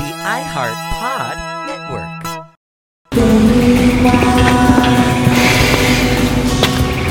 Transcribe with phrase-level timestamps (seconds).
[0.00, 0.16] the
[1.66, 2.08] Network.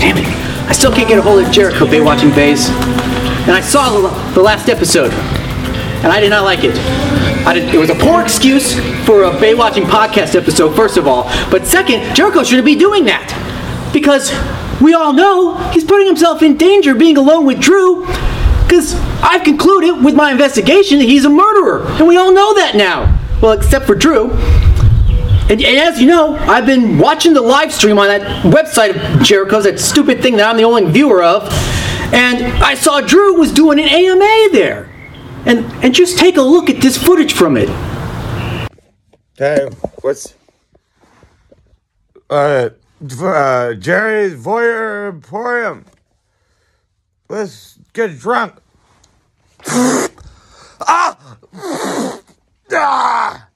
[0.00, 0.26] Damn it.
[0.68, 2.68] I still can't get a hold of Jericho Baywatching Bays.
[2.68, 4.00] And I saw
[4.32, 5.12] the, last episode.
[6.02, 6.74] And I did not like it.
[7.52, 8.74] Did, it was a poor excuse
[9.04, 11.24] for a Baywatching podcast episode, first of all.
[11.50, 13.32] But second, Jericho shouldn't be doing that.
[13.92, 14.30] Because
[14.80, 18.06] we all know he's putting himself in danger being alone with Drew.
[18.68, 21.86] Because I've concluded with my investigation that he's a murderer.
[21.86, 23.18] And we all know that now.
[23.40, 24.30] Well, except for Drew.
[25.50, 29.22] And, and as you know, I've been watching the live stream on that website of
[29.22, 31.44] Jericho's, that stupid thing that I'm the only viewer of.
[32.12, 34.90] And I saw Drew was doing an AMA there.
[35.46, 37.70] And and just take a look at this footage from it.
[39.38, 39.68] Hey,
[40.02, 40.34] what's
[42.28, 42.68] uh,
[43.22, 45.86] uh Jerry's Voyeur Emporium?
[47.28, 48.54] Let's get drunk.
[49.66, 51.38] ah!
[52.72, 53.48] ah!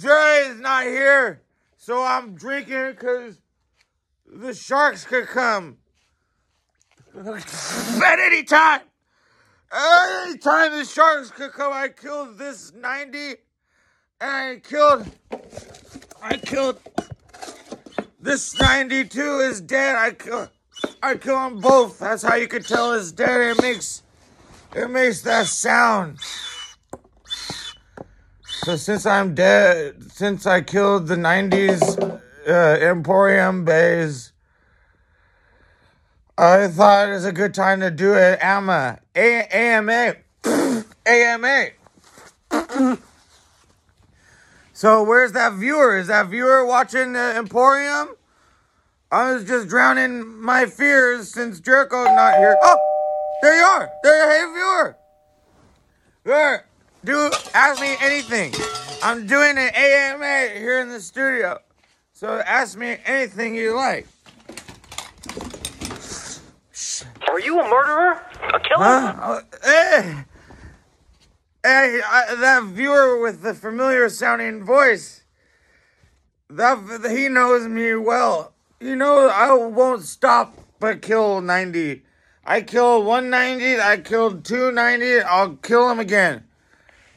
[0.00, 1.42] Jerry's not here,
[1.76, 3.40] so I'm drinking because
[4.26, 5.78] the sharks could come
[7.16, 8.82] at any time.
[9.72, 13.34] Any time the sharks could come, I killed this 90
[14.20, 15.10] and I killed
[16.22, 16.78] I killed
[18.20, 19.96] this 92 is dead.
[19.96, 20.48] I kill
[21.02, 21.98] I kill them both.
[21.98, 23.56] That's how you can tell it's dead.
[23.56, 24.02] It makes
[24.74, 26.18] it makes that sound.
[28.62, 32.52] So since I'm dead, since I killed the 90s uh,
[32.84, 34.32] Emporium Bays,
[36.38, 38.38] I thought it was a good time to do it.
[38.42, 39.00] AMA.
[39.16, 40.16] A- AMA.
[41.06, 41.66] AMA.
[44.72, 45.96] So where's that viewer?
[45.96, 48.16] Is that viewer watching the Emporium?
[49.10, 52.56] I was just drowning my fears since Jericho's not here.
[52.60, 52.78] Oh,
[53.40, 53.90] there you are.
[54.02, 54.96] There, hey viewer.
[56.24, 56.64] Viewer,
[57.04, 58.52] do ask me anything.
[59.04, 61.60] I'm doing an AMA here in the studio,
[62.12, 64.08] so ask me anything you like.
[67.28, 68.20] Are you a murderer?
[68.54, 68.84] A killer?
[68.84, 69.14] Huh?
[69.20, 70.24] Uh, hey,
[71.62, 75.22] hey, I, that viewer with the familiar sounding voice.
[76.48, 78.55] That he knows me well.
[78.80, 82.02] You know I won't stop but kill ninety.
[82.44, 83.80] I killed one ninety.
[83.80, 85.20] I killed two ninety.
[85.20, 86.44] I'll kill him again.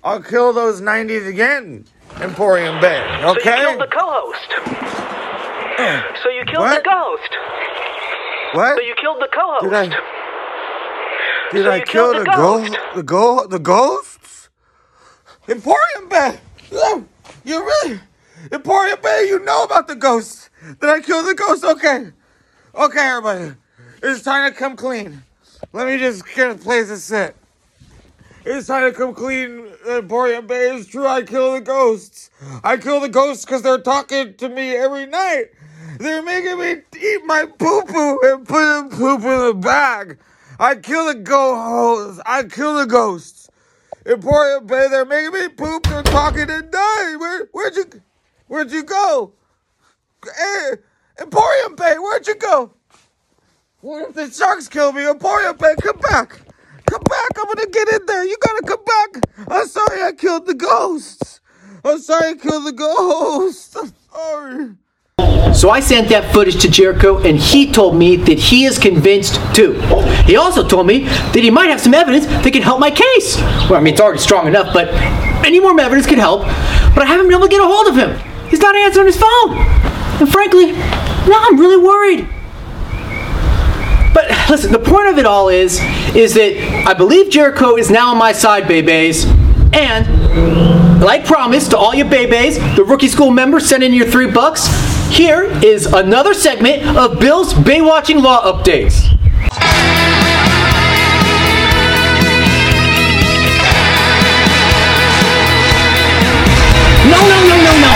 [0.03, 1.85] I'll kill those nineties again.
[2.21, 3.03] Emporium Bay.
[3.21, 3.61] So you Okay.
[3.61, 4.49] killed the co-host.
[6.23, 6.83] So you killed What?
[6.83, 7.31] the ghost.
[8.55, 8.75] what?
[8.75, 9.63] So you killed the co-host.
[9.63, 9.87] Did I?
[11.51, 12.71] Did So I kill the the ghost?
[12.73, 12.95] ghost.
[12.95, 14.49] The go the ghosts?
[15.47, 16.39] Emporium Bay.
[17.45, 17.99] You really
[18.51, 20.49] Emporium Bay, you know about the ghosts.
[20.79, 21.63] Did I kill the ghost?
[21.63, 22.11] Okay.
[22.75, 23.55] Okay, everybody.
[24.01, 25.23] It's time to come clean.
[25.73, 27.35] Let me just get a place to sit.
[28.45, 29.67] It's time to come clean.
[29.87, 31.05] Emporium Bay is true.
[31.05, 32.29] I kill the ghosts.
[32.63, 35.47] I kill the ghosts because they're talking to me every night.
[35.99, 40.17] They're making me eat my poo poo and put poop in the bag.
[40.57, 42.21] I kill the ghosts.
[42.25, 43.49] I kill the ghosts.
[44.05, 45.83] Emporium Bay, they're making me poop.
[45.83, 47.19] They're talking and dying.
[47.19, 47.85] Where, where'd you,
[48.49, 49.31] where'd you go?
[50.25, 50.71] Hey,
[51.21, 52.73] Emporium Bay, where'd you go?
[53.79, 55.07] What if the sharks kill me?
[55.07, 56.41] Emporium Bay, come back.
[56.85, 57.29] Come back.
[57.37, 58.25] I'm gonna get in there.
[58.25, 59.23] You gotta come back.
[59.47, 61.39] I'm sorry I killed the ghosts.
[61.85, 63.75] I'm sorry I killed the ghosts.
[63.75, 64.75] I'm sorry.
[65.53, 69.39] So I sent that footage to Jericho, and he told me that he is convinced
[69.53, 69.73] too.
[70.25, 73.37] He also told me that he might have some evidence that can help my case.
[73.69, 74.89] Well, I mean, it's already strong enough, but
[75.45, 76.41] any more evidence could help.
[76.95, 78.28] But I haven't been able to get a hold of him.
[78.49, 79.57] He's not answering his phone.
[80.19, 82.27] And frankly, now I'm really worried.
[84.13, 85.79] But listen, the point of it all is,
[86.15, 89.25] is that I believe Jericho is now on my side, Bebes.
[89.73, 94.29] And, like promised to all you Bebes, the rookie school members send in your three
[94.29, 94.67] bucks.
[95.09, 99.15] Here is another segment of Bill's Baywatching Law Updates.
[107.09, 107.88] No, no, no, no, no.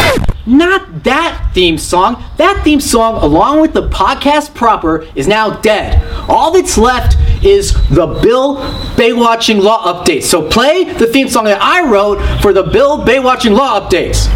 [0.45, 2.21] Not that theme song.
[2.37, 6.03] That theme song, along with the podcast proper, is now dead.
[6.27, 8.57] All that's left is the Bill
[8.99, 10.23] Baywatching Law Updates.
[10.23, 14.27] So play the theme song that I wrote for the Bill Baywatching Law Updates.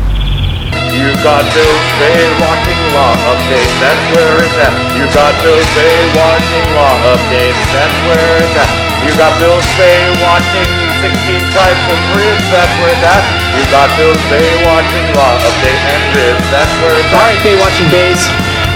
[0.95, 4.73] You got Bill's Bay watching law updates, that's where it's at.
[4.97, 8.71] You got Bill's Baywatching law updates, that's where it's at.
[9.05, 11.13] You got Bill's Bay watching 16
[11.53, 13.23] types of ribs, that's where it's at.
[13.57, 17.33] You got Bill's Bay watching law updates and ribs, that's where it's All at.
[17.33, 18.21] right, Baywatching Bays.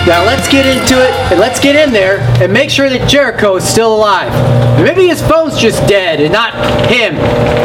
[0.08, 3.56] Now let's get into it and let's get in there and make sure that Jericho
[3.58, 4.32] is still alive.
[4.82, 6.54] Maybe his phone's just dead and not
[6.90, 7.16] him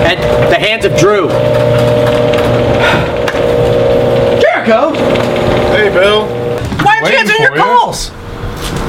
[0.05, 0.19] at
[0.51, 1.29] the hands of Drew.
[4.41, 4.93] Jericho!
[5.73, 6.27] Hey, Bill.
[6.85, 7.63] Why aren't you Waiting answering your for you.
[7.63, 8.11] calls?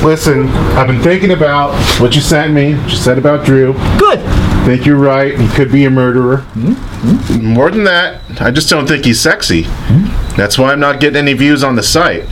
[0.03, 0.47] Listen,
[0.77, 3.73] I've been thinking about what you sent me, what you said about Drew.
[3.97, 4.19] Good.
[4.65, 5.37] Think you're right.
[5.37, 6.37] He could be a murderer.
[6.37, 6.73] Hmm?
[6.73, 7.45] Hmm?
[7.53, 9.63] More than that, I just don't think he's sexy.
[9.65, 10.35] Hmm?
[10.37, 12.25] That's why I'm not getting any views on the site.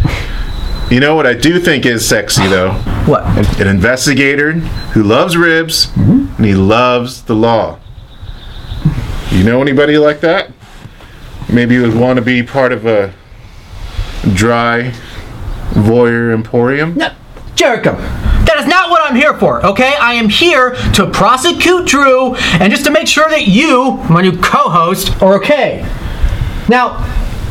[0.91, 2.73] You know what I do think is sexy, though?
[3.07, 3.25] What?
[3.59, 6.35] An investigator who loves ribs mm-hmm.
[6.37, 7.79] and he loves the law.
[9.31, 10.51] You know anybody like that?
[11.51, 13.13] Maybe you would want to be part of a
[14.33, 14.93] dry
[15.71, 16.95] voyeur emporium?
[16.95, 17.11] No,
[17.55, 17.95] Jericho.
[18.45, 19.95] That is not what I'm here for, okay?
[19.95, 24.37] I am here to prosecute Drew and just to make sure that you, my new
[24.37, 25.81] co host, are okay.
[26.69, 27.03] Now,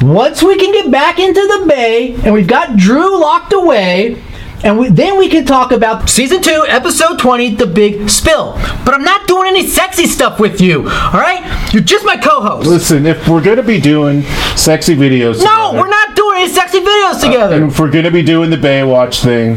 [0.02, 4.22] once we can get back into the bay and we've got Drew locked away,
[4.64, 8.52] and we, then we can talk about season two, episode 20, The Big Spill.
[8.84, 11.70] But I'm not doing any sexy stuff with you, all right?
[11.72, 12.66] You're just my co host.
[12.66, 14.22] Listen, if we're gonna be doing
[14.56, 16.13] sexy videos, No, together, we're not
[16.44, 17.56] doing any sexy videos together.
[17.56, 19.56] And if we're gonna be doing the Baywatch thing,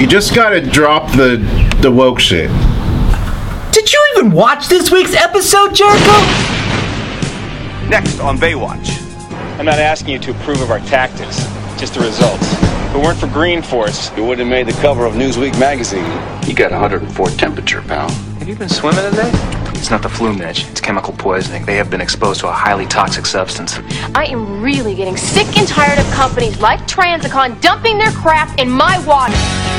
[0.00, 1.36] you just gotta drop the
[1.80, 2.50] the woke shit.
[3.72, 6.12] Did you even watch this week's episode, Jericho?
[7.88, 8.98] Next on Baywatch.
[9.58, 11.46] I'm not asking you to approve of our tactics,
[11.78, 12.52] just the results.
[12.52, 16.04] If it weren't for Green Force, You wouldn't have made the cover of Newsweek magazine.
[16.46, 18.08] You got 104 temperature, pal.
[18.38, 19.59] Have you been swimming today?
[19.74, 20.68] It's not the flu, Mitch.
[20.68, 21.64] It's chemical poisoning.
[21.64, 23.78] They have been exposed to a highly toxic substance.
[24.14, 28.68] I am really getting sick and tired of companies like Transicon dumping their crap in
[28.68, 29.69] my water.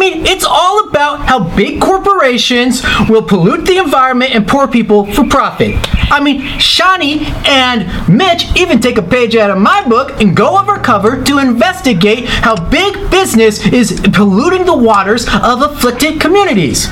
[0.00, 5.26] Mean, it's all about how big corporations will pollute the environment and poor people for
[5.26, 5.76] profit.
[6.10, 10.56] I mean, Shauni and Mitch even take a page out of my book and go
[10.56, 16.86] undercover to investigate how big business is polluting the waters of afflicted communities.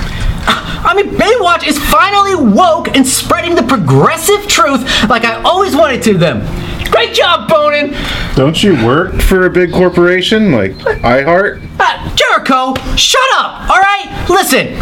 [0.51, 6.03] I mean, Baywatch is finally woke and spreading the progressive truth like I always wanted
[6.03, 6.41] to them.
[6.91, 7.95] Great job, Bonin!
[8.35, 11.68] Don't you work for a big corporation like iHeart?
[12.15, 14.09] Jericho, shut up, alright?
[14.29, 14.75] Listen,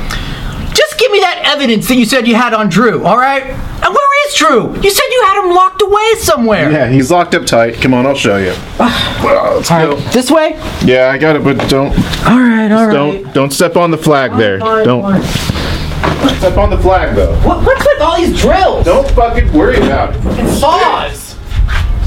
[0.75, 3.45] just give me that evidence that you said you had on Drew, alright?
[3.45, 4.75] And where is Drew?
[4.81, 6.71] You said you had him locked away somewhere.
[6.71, 7.75] Yeah, he's locked up tight.
[7.77, 8.55] Come on, I'll show you.
[8.79, 9.97] Well, let's go.
[10.13, 10.53] This way?
[10.85, 11.93] Yeah, I got it, but don't
[12.27, 12.93] Alright, alright.
[12.93, 14.59] don't don't step on the flag there.
[14.61, 16.37] Fine, Don't fine.
[16.39, 17.35] step on the flag though.
[17.41, 18.85] What, what's with all these drills?
[18.85, 20.25] Don't fucking worry about it.
[20.25, 21.37] And saws.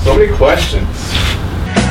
[0.04, 0.88] So many questions.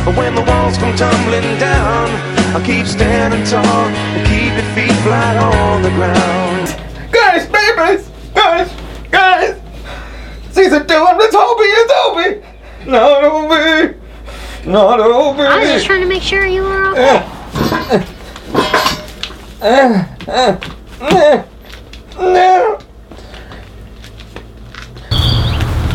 [0.04, 2.08] But when the walls come tumbling down,
[2.54, 6.74] I'll keep standing tall and keep your feet flat on the ground.
[7.12, 8.10] Guys, babies!
[8.34, 8.72] Guys!
[9.10, 9.60] Guys!
[10.50, 12.90] Season two of the Toby and Toby!
[12.90, 13.94] Not Obi!
[14.66, 15.42] Not Obi!
[15.42, 17.24] I was just trying to make sure you were okay.
[19.60, 20.06] No!
[20.30, 20.58] Eh.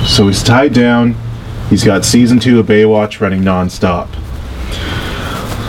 [0.06, 1.16] So he's tied down.
[1.70, 4.08] He's got season two of Baywatch running nonstop.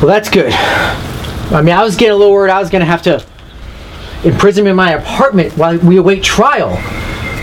[0.01, 0.53] Well, that's good.
[0.53, 3.25] I mean, I was getting a little worried I was going to have to
[4.25, 6.71] imprison him in my apartment while we await trial.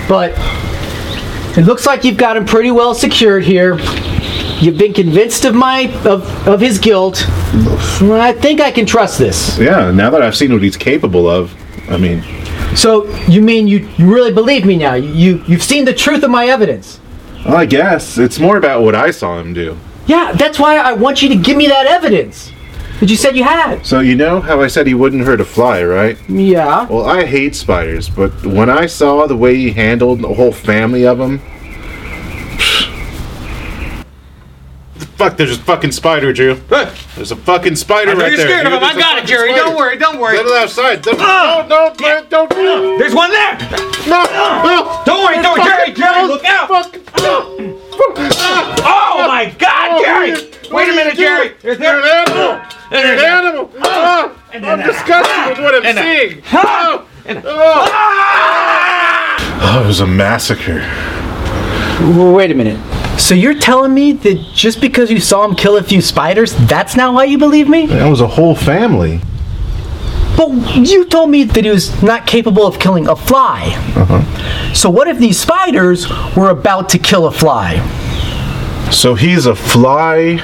[0.07, 0.33] But
[1.57, 3.77] it looks like you've got him pretty well secured here.
[4.59, 7.23] You've been convinced of my of, of his guilt.
[7.27, 9.57] I think I can trust this.
[9.57, 11.53] Yeah, now that I've seen what he's capable of,
[11.89, 12.23] I mean,
[12.75, 14.93] So you mean you, you really believe me now?
[14.93, 16.99] You you've seen the truth of my evidence.
[17.45, 19.77] well, I guess it's more about what I saw him do.
[20.07, 22.51] Yeah, that's why I want you to give me that evidence
[22.99, 23.85] that you said you had.
[23.85, 26.17] So you know how I said he wouldn't hurt a fly, right?
[26.29, 26.85] Yeah.
[26.87, 31.05] Well, I hate spiders, but when I saw the way he handled the whole family
[31.05, 31.39] of them,
[35.17, 36.55] fuck, there's a fucking spider, Drew.
[37.15, 38.47] There's a fucking spider I know right you're there.
[38.47, 38.83] scared of him.
[38.83, 39.49] I got it, Jerry.
[39.51, 39.63] spider.
[39.65, 40.37] Don't worry, don't worry.
[40.37, 41.01] Let it outside.
[41.03, 41.65] Don't, Ah!
[41.69, 42.51] no, no, don't, don't.
[42.53, 42.97] Ah.
[42.97, 43.53] There's one there!
[44.07, 44.61] No, ah.
[44.65, 45.03] no.
[45.05, 46.67] Don't worry, don't worry, Jerry, Jerry, look out!
[46.67, 46.95] Fuck.
[47.15, 47.47] Ah.
[48.83, 50.31] Oh my god, Jerry!
[50.71, 51.53] Wait a minute, Jerry!
[51.61, 52.23] There's You're there.
[52.23, 52.61] an animal.
[52.91, 53.71] You're an animal.
[53.79, 56.41] Ah, I'm disgusted with what I'm seeing.
[56.53, 57.07] Oh,
[59.63, 60.79] oh, it was a massacre.
[62.33, 62.79] Wait a minute.
[63.19, 66.95] So you're telling me that just because you saw him kill a few spiders, that's
[66.95, 67.85] not why you believe me?
[67.85, 69.21] That was a whole family.
[70.37, 73.73] But you told me that he was not capable of killing a fly.
[73.95, 74.73] Uh-huh.
[74.73, 77.79] So what if these spiders were about to kill a fly?
[78.91, 80.39] So he's a fly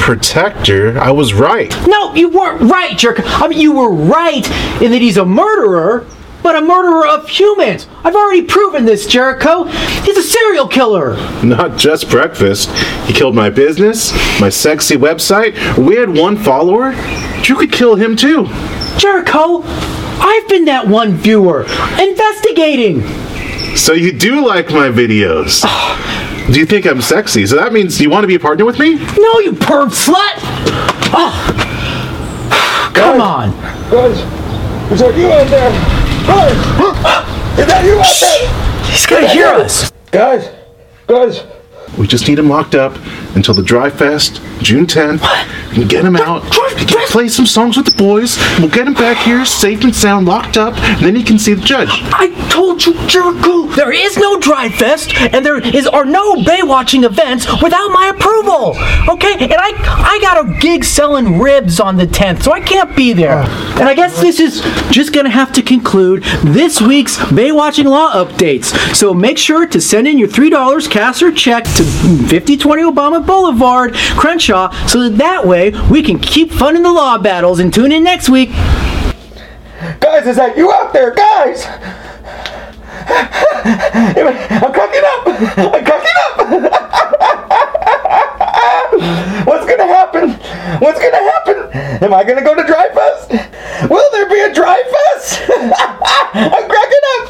[0.00, 0.98] protector.
[0.98, 1.74] I was right.
[1.86, 3.20] No, you weren't right, jerk.
[3.20, 4.46] I mean, you were right
[4.82, 6.06] in that he's a murderer,
[6.42, 7.86] but a murderer of humans.
[8.04, 9.64] I've already proven this, Jericho.
[9.64, 11.16] He's a serial killer.
[11.42, 12.68] Not just breakfast.
[13.06, 15.78] He killed my business, my sexy website.
[15.78, 16.92] We had one follower.
[17.44, 18.46] You could kill him too.
[18.98, 21.62] Jericho, I've been that one viewer
[22.00, 23.02] investigating.
[23.76, 25.62] So you do like my videos?
[25.64, 26.48] Ah.
[26.52, 27.46] do you think I'm sexy?
[27.46, 28.94] So that means you want to be a partner with me?
[28.94, 30.38] No, you perv slut!
[31.16, 32.90] Oh.
[32.94, 33.50] Come on.
[33.90, 34.18] Guys,
[34.92, 35.70] is that you out there?
[36.26, 36.52] Guys,
[37.58, 38.90] is that you out there?
[38.90, 39.90] He's gonna hear us.
[40.10, 40.50] Guys,
[41.06, 41.42] guys.
[41.98, 42.96] We just need him locked up
[43.36, 45.20] until the Dry Fest, June 10th.
[45.70, 46.42] We can get him out.
[46.44, 48.36] We can play some songs with the boys.
[48.58, 51.54] We'll get him back here, safe and sound, locked up, and then he can see
[51.54, 51.88] the judge.
[51.92, 57.04] I told you, Jericho, there is no Dry Fest, and there is are no Baywatching
[57.04, 58.74] events without my approval.
[59.08, 62.94] Okay, and I I got a gig selling ribs on the 10th, so I can't
[62.96, 63.38] be there.
[63.38, 64.60] Uh, and I guess this is
[64.90, 68.74] just gonna have to conclude this week's Baywatching Law updates.
[68.94, 73.24] So make sure to send in your three dollars cash or check to 5020 Obama
[73.24, 77.60] Boulevard, Crenshaw, so that that way we can keep funding the law battles.
[77.60, 78.50] And tune in next week.
[80.00, 81.12] Guys, is that you out there?
[81.14, 81.66] Guys!
[83.06, 85.26] I'm cracking up!
[85.58, 86.38] I'm cracking up!
[89.46, 90.30] What's gonna happen?
[90.80, 91.56] What's gonna happen?
[92.02, 93.30] Am I gonna go to Dry Fest?
[93.90, 95.42] Will there be a Dry Fest?
[95.50, 97.28] I'm cracking up!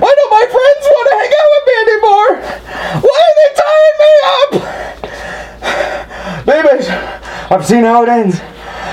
[0.00, 2.28] Why don't my friends want to hang out with me anymore?
[3.02, 4.50] Why are they tying me up?
[6.46, 6.86] Babies,
[7.52, 8.40] I've seen how it ends.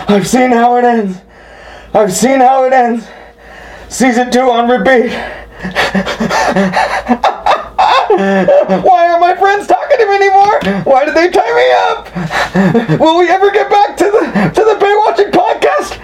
[0.09, 1.21] I've seen how it ends.
[1.93, 3.07] I've seen how it ends.
[3.87, 5.11] Season two on repeat.
[8.83, 10.59] Why aren't my friends talking to me anymore?
[10.83, 12.99] Why did they tie me up?
[12.99, 14.19] Will we ever get back to the
[14.53, 15.95] to the Baywatching podcast?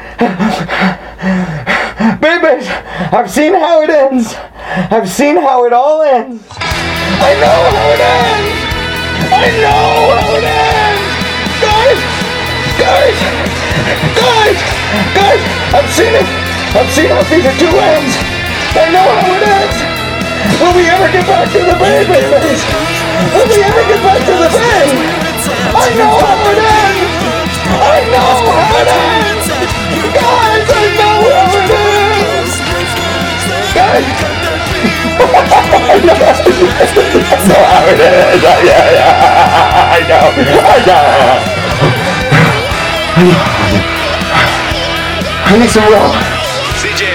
[2.21, 2.69] Babies,
[3.11, 4.33] I've seen how it ends.
[4.63, 6.41] I've seen how it all ends.
[6.51, 8.49] I know how it ends.
[9.33, 10.74] I know how it ends.
[12.85, 13.17] Guys,
[14.13, 14.61] guys,
[15.17, 15.41] guys,
[15.73, 16.27] I've seen it.
[16.77, 18.13] I've seen how season two ends.
[18.77, 19.77] I know how it ends.
[20.61, 22.61] Will we ever get back to the bay, babies?
[23.33, 24.85] Will we ever get back to the bay?
[25.73, 27.09] I know how it ends.
[27.73, 29.49] I know how it ends.
[30.13, 32.53] Guys, I know how it ends.
[33.73, 34.05] Guys.
[35.85, 36.05] I
[37.49, 38.45] know how it is.
[38.45, 38.61] Yeah,
[38.93, 39.89] yeah.
[39.89, 40.37] I know.
[40.37, 41.54] I know.
[45.47, 46.13] I need some rope.
[46.77, 47.14] CJ